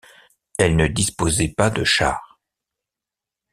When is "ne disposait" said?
0.77-1.49